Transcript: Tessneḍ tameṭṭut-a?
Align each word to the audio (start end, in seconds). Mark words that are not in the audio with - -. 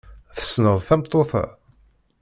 Tessneḍ 0.37 0.77
tameṭṭut-a? 0.87 1.45